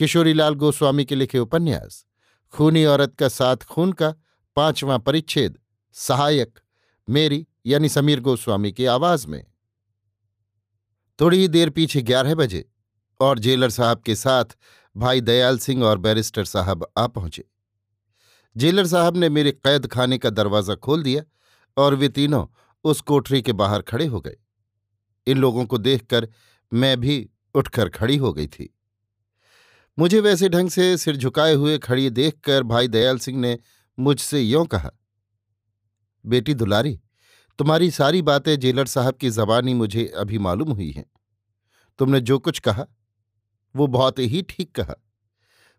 [0.00, 2.06] किशोरीलाल गोस्वामी के लिखे उपन्यास,
[2.50, 4.14] खूनी औरत का साथ खून का
[4.56, 5.58] पांचवां परिच्छेद,
[5.92, 6.58] सहायक,
[7.10, 9.44] मेरी यानी समीर गोस्वामी की आवाज़ में।
[11.20, 12.70] थोड़ी ही देर पीछे ग्यारह बजे
[13.20, 14.44] और जेलर साहब के साथ
[14.96, 17.44] भाई दयाल सिंह और बैरिस्टर साहब आ पहुँचे।
[18.56, 21.22] जेलर साहब ने मेरे कैद खाने का दरवाज़ा खोल दिया
[21.76, 22.46] और वे तीनों
[22.84, 24.36] उस कोठरी के बाहर खड़े हो गए।
[25.26, 26.28] इन लोगों को देखकर
[26.72, 28.76] मैं भी उठकर खड़ी हो गई थी।
[30.00, 33.58] मुझे वैसे ढंग से सिर झुकाए हुए खड़ी देखकर भाई दयाल सिंह ने
[33.98, 34.90] मुझसे यों कहा,
[36.26, 37.00] बेटी दुलारी,
[37.58, 41.04] तुम्हारी सारी बातें जेलर साहब की जबानी मुझे अभी मालूम हुई हैं।
[41.98, 42.86] तुमने जो कुछ कहा,
[43.76, 44.94] वो बहुत ही ठीक कहा।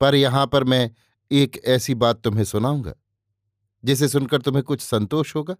[0.00, 0.90] पर यहाँ पर मैं
[1.30, 2.94] एक ऐसी बात तुम्हें सुनाऊँगा,
[3.84, 5.56] जिसे सुनकर तुम्हें कुछ संतोष होगा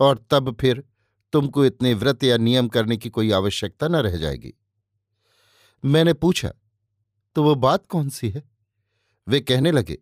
[0.00, 0.84] और तब फिर
[1.32, 4.54] तुमको इतने व्रत या नियम करने की कोई आवश्यकता न रह जाएगी।
[5.84, 6.52] मैंने पूछा
[7.36, 8.42] तो वो बात कौन सी है?
[9.26, 9.98] वे कहने लगे,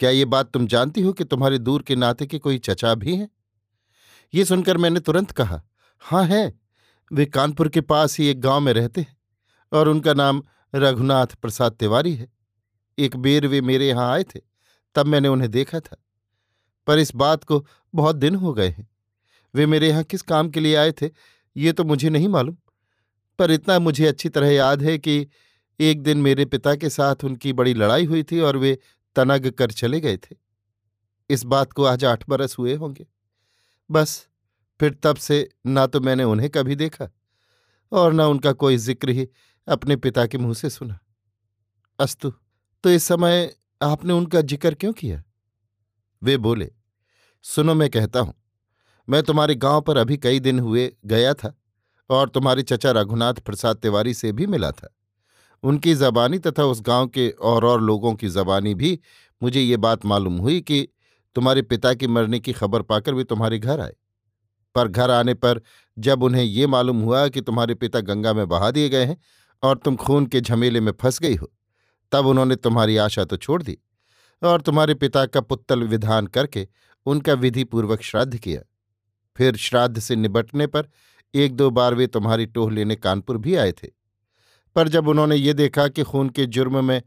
[0.00, 3.16] क्या ये बात तुम जानती हो कि तुम्हारे दूर के नाते के कोई चचा भी
[3.16, 3.28] हैं?
[4.34, 5.62] ये सुनकर मैंने तुरंत कहा
[6.02, 6.58] हाँ है।
[7.10, 9.16] वे कानपुर के पास ही एक गाँव में रहते हैं
[9.72, 10.42] और उनका नाम
[10.74, 12.28] रघुनाथ प्रसाद तिवारी है।
[12.98, 14.40] एक बेर वे मेरे यहाँ आए थे,
[14.96, 15.96] तब मैंने उन्हें देखा था।
[16.86, 17.64] पर इस बात को
[17.94, 18.88] बहुत दिन हो गए हैं।
[19.54, 21.10] वे मेरे यहाँ किस काम के लिए आए थे,
[21.56, 22.56] ये तो मुझे नहीं मालूम।
[23.38, 25.26] पर इतना मुझे अच्छी तरह याद है कि
[25.80, 28.78] एक दिन मेरे पिता के साथ उनकी बड़ी लड़ाई हुई थी और वे
[29.16, 30.36] तनग कर चले गए थे।
[31.30, 33.06] इस बात को आज आठ बरस हुए होंगे।
[33.90, 34.26] बस,
[34.80, 37.08] फिर तब से ना तो मैंने उन्हें कभी देखा
[37.92, 39.28] और न उनका कोई ज़िक्र ही
[39.68, 40.98] अपने पिता के मुँह से सुना।
[41.98, 42.32] अस्तु
[42.84, 43.50] तो इस समय
[43.80, 45.22] आपने उनका ज़िक्र क्यों किया?
[46.22, 46.70] वे बोले,
[47.44, 48.34] सुनो, मैं कहता हूँ,
[49.08, 51.52] मैं तुम्हारे गाँव पर अभी कई दिन हुए गया था
[52.10, 54.94] और तुम्हारे चचा रघुनाथ प्रसाद तिवारी से भी मिला था।
[55.62, 58.98] उनकी जबानी तथा उस गाँव के और और लोगों की जबानी भी
[59.42, 60.86] मुझे ये बात मालूम हुई कि
[61.36, 63.94] तुम्हारे पिता की मरने की खबर पाकर वे तुम्हारे घर आए।
[64.74, 65.60] पर घर आने पर
[65.96, 69.16] जब उन्हें ये मालूम हुआ कि तुम्हारे पिता गंगा में बहा दिए गए हैं
[69.62, 71.50] और तुम खून के झमेले में फंस गई हो,
[72.12, 73.78] तब उन्होंने तुम्हारी आशा तो छोड़ दी
[74.42, 76.66] और तुम्हारे पिता का पुत्तल विधान करके
[77.06, 78.60] उनका विधिपूर्वक श्राद्ध किया।
[79.36, 80.88] फिर श्राद्ध से निबटने पर
[81.34, 83.88] एक दो बार वे तुम्हारी टोह लेने कानपुर भी आए थे।
[84.76, 87.02] पर जब उन्होंने ये देखा कि खून के जुर्म में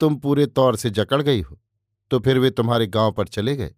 [0.00, 1.58] तुम पूरे तौर से जकड़ गई हो
[2.10, 3.74] तो फिर वे तुम्हारे गाँव पर चले गए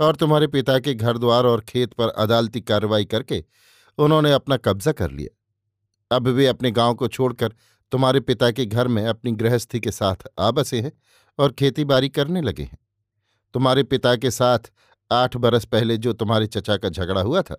[0.00, 3.44] और तुम्हारे पिता के घर द्वार और खेत पर अदालती कार्रवाई करके
[3.98, 7.54] उन्होंने अपना कब्जा कर लिया। अब वे अपने गाँव को छोड़कर
[7.92, 10.92] तुम्हारे पिता के घर में अपनी गृहस्थी के साथ आ बसे हैं
[11.38, 12.78] और खेती बाड़ी करने लगे हैं।
[13.54, 14.70] तुम्हारे पिता के साथ
[15.10, 17.56] आठ बरस पहले जो तुम्हारे चचा का झगड़ा हुआ था,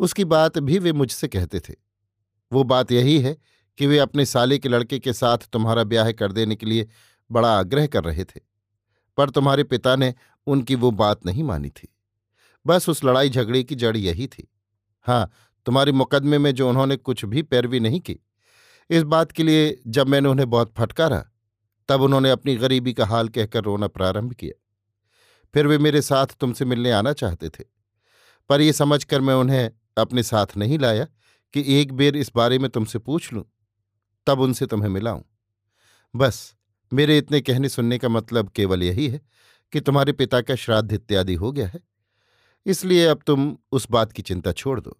[0.00, 1.74] उसकी बात भी वे मुझसे कहते थे।
[2.52, 3.36] वो बात यही है
[3.78, 6.88] कि वे अपने साले के लड़के के साथ तुम्हारा ब्याह कर देने के लिए
[7.30, 8.40] बड़ा आग्रह कर रहे थे,
[9.18, 10.14] पर तुम्हारे पिता ने
[10.46, 11.88] उनकी वो बात नहीं मानी थी।
[12.66, 14.48] बस उस लड़ाई झगड़े की जड़ यही थी।
[15.06, 15.30] हाँ
[15.66, 18.18] तुम्हारे मुकदमे में जो उन्होंने कुछ भी पैरवी नहीं की,
[18.90, 21.24] इस बात के लिए जब मैंने उन्हें बहुत फटकारा,
[21.88, 24.62] तब उन्होंने अपनी गरीबी का हाल कहकर रोना प्रारंभ किया।
[25.54, 27.64] फिर वे मेरे साथ तुमसे मिलने आना चाहते थे,
[28.50, 31.06] पर यह समझकर मैं उन्हें अपने साथ नहीं लाया
[31.54, 33.44] कि एक बेर इस बारे में तुमसे पूछ लूँ।
[34.26, 35.22] तब उनसे तुम्हें मिलाऊं।
[36.14, 36.54] बस,
[36.92, 39.20] मेरे इतने कहने सुनने का मतलब केवल यही है
[39.72, 41.80] कि तुम्हारे पिता का श्राद्ध इत्यादि हो गया है।
[42.66, 44.96] इसलिए अब तुम उस बात की चिंता छोड़ दो।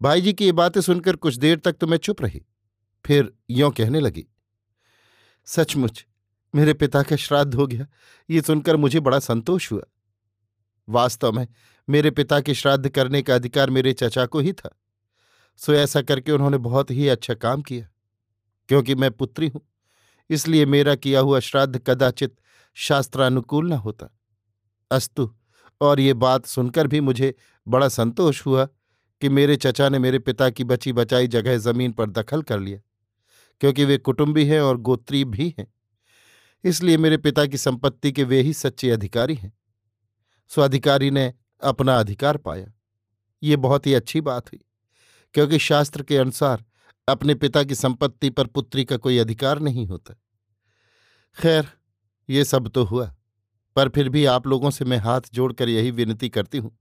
[0.00, 2.42] भाई जी की ये बातें सुनकर कुछ देर तक तो मैं चुप रही,
[3.04, 4.26] फिर यों कहने लगी,
[5.46, 6.06] सचमुच,
[6.54, 7.86] मेरे पिता का श्राद्ध हो गया।
[8.28, 9.82] ये सुनकर मुझे बड़ा संतोष हुआ।
[10.88, 11.46] वास्तव में
[11.88, 14.70] मेरे पिता के श्राद्ध करने का अधिकार मेरे चचा को ही था।
[15.58, 17.88] सो ऐसा करके उन्होंने बहुत ही अच्छा काम किया।
[18.68, 19.60] क्योंकि मैं पुत्री हूँ,
[20.30, 22.34] इसलिए मेरा किया हुआ श्राद्ध कदाचित
[22.76, 24.08] शास्त्रानुकूल न होता।
[24.90, 25.30] अस्तु,
[25.80, 27.34] और ये बात सुनकर भी मुझे
[27.66, 28.64] बड़ा संतोष हुआ
[29.22, 32.80] कि मेरे चचा ने मेरे पिता की बची बचाई जगह ज़मीन पर दखल कर लिया,
[33.60, 35.66] क्योंकि वे कुटुंबी हैं और गोत्री भी हैं।
[36.64, 39.52] इसलिए मेरे पिता की संपत्ति के वे ही सच्चे अधिकारी हैं।
[40.50, 41.32] स्वाधिकारी ने
[41.62, 42.72] अपना अधिकार पाया।
[43.42, 44.60] ये बहुत ही अच्छी बात हुई।
[45.34, 46.64] क्योंकि शास्त्र के अनुसार
[47.08, 50.14] अपने पिता की संपत्ति पर पुत्री का कोई अधिकार नहीं होता।
[51.36, 51.66] खैर,
[52.28, 53.14] ये सब तो हुआ,
[53.76, 56.76] पर फिर भी आप लोगों से मैं हाथ जोड़कर यही विनती करती हूँ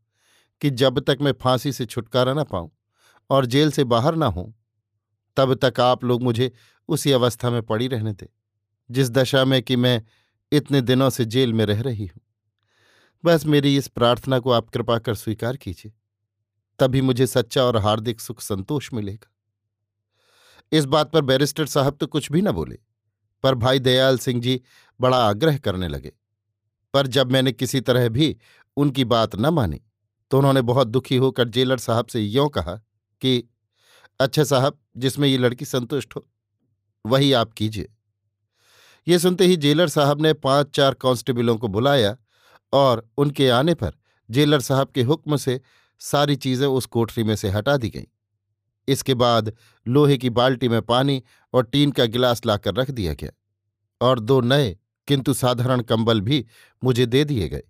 [0.62, 2.70] कि जब तक मैं फांसी से छुटकारा ना पाऊँ
[3.30, 4.54] और जेल से बाहर ना हूँ
[5.38, 6.52] तब तक आप लोग मुझे
[6.90, 8.28] उसी अवस्था में पड़ी रहने दें,
[8.90, 10.02] जिस दशा में कि मैं
[10.52, 12.22] इतने दिनों से जेल में रह रही हूँ।
[13.24, 15.92] बस मेरी इस प्रार्थना को आप कृपा कर स्वीकार कीजिए।
[16.80, 19.32] तभी मुझे सच्चा और हार्दिक सुख संतोष मिलेगा।
[20.72, 22.78] इस बात पर बैरिस्टर साहब तो कुछ भी न बोले,
[23.44, 24.62] पर भाई दयाल सिंह जी
[25.00, 26.12] बड़ा आग्रह करने लगे।
[26.94, 28.36] पर जब मैंने किसी तरह भी
[28.78, 29.82] उनकी बात न मानी
[30.32, 32.74] तो उन्होंने बहुत दुखी होकर जेलर साहब से यों कहा
[33.22, 33.44] कि
[34.20, 36.28] अच्छा साहब, जिसमें ये लड़की संतुष्ट हो,
[37.06, 37.90] वही आप कीजिए।
[39.08, 42.16] ये सुनते ही जेलर साहब ने पाँच चार कांस्टेबलों को बुलाया
[42.74, 43.94] और उनके आने पर
[44.30, 45.60] जेलर साहब के हुक्म से
[46.02, 48.06] सारी चीज़ें उस कोठरी में से हटा दी गईं।
[48.88, 49.52] इसके बाद
[49.86, 51.22] लोहे की बाल्टी में पानी
[51.54, 53.32] और टीन का गिलास लाकर रख दिया गया
[54.02, 56.46] और दो नए, किंतु साधारण कंबल भी
[56.84, 57.64] मुझे दे दिए गए।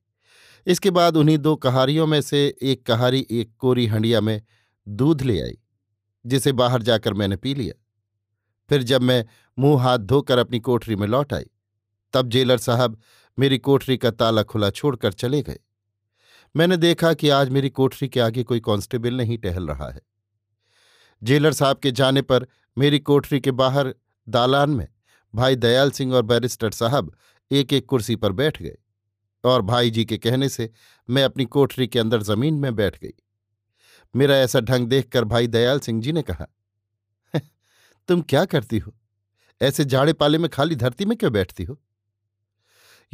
[0.68, 4.42] इसके बाद उन्हीं दो कहारियों में से एक कहारी एक कोरी हंडिया में
[4.88, 5.58] दूध ले आई,
[6.26, 7.74] जिसे बाहर जाकर मैंने पी लिया।
[8.70, 9.26] फिर जब मैं
[9.58, 11.46] मुँह हाथ धोकर अपनी कोठरी में लौट आई,
[12.14, 13.00] तब जेलर साहब
[13.38, 15.60] मेरी कोठरी का ताला खुला छोड़कर चले गए।
[16.56, 20.01] मैंने देखा कि आज मेरी कोठरी के आगे कोई कांस्टेबल नहीं टहल रहा है।
[21.24, 22.48] जेलर साहब के जाने पर
[22.78, 23.96] मेरी कोठरी के बाहर
[24.30, 24.88] दालान में
[25.36, 27.16] भाई दयाल सिंह और बैरिस्टर साहब
[27.51, 28.78] एक एक कुर्सी पर बैठ गए
[29.44, 30.69] और भाई जी के कहने से
[31.10, 33.13] मैं अपनी कोठरी के अंदर ज़मीन में बैठ गई।
[34.16, 36.48] मेरा ऐसा ढंग देखकर भाई दयाल सिंह जी ने कहा
[38.07, 38.94] तुम क्या करती हो?
[39.62, 41.81] ऐसे जाड़े पाले में खाली धरती में क्यों बैठती हो?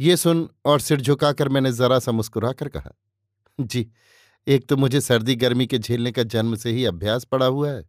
[0.00, 2.92] ये सुन और सिर झुकाकर मैंने जरा सा मुस्कुराकर कहा
[3.58, 3.86] जी,
[4.46, 7.84] एक तो मुझे सर्दी गर्मी के झेलने का जन्म से ही अभ्यास पड़ा हुआ है।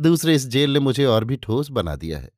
[0.00, 2.30] दूसरे, इस जेल ने मुझे और भी ठोस बना दिया है।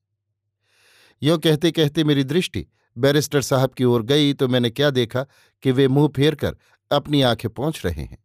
[1.23, 2.67] यो कहते कहते मेरी दृष्टि
[2.97, 5.27] बैरिस्टर साहब की ओर गई तो मैंने क्या देखा
[5.63, 6.57] कि वे मुँह फेर कर
[6.91, 8.19] अपनी आँखें पहुँच रहे हैं।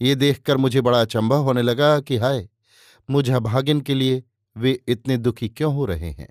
[0.00, 2.48] ये देखकर मुझे बड़ा अचंभा होने लगा कि हाय,
[3.10, 4.22] मुझे भागिन के लिए
[4.56, 6.28] वे इतने दुखी क्यों हो रहे हैं?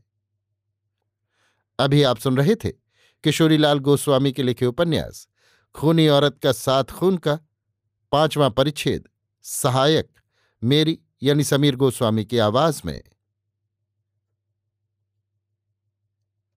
[1.79, 2.69] अभी आप सुन रहे थे
[3.23, 5.27] किशोरीलाल गोस्वामी के लिखे उपन्यास
[5.75, 7.39] खूनी औरत का साथ खून का
[8.11, 9.07] पांचवां परिच्छेद,
[9.41, 10.07] सहायक,
[10.63, 13.01] मेरी यानी समीर गोस्वामी की आवाज़ में।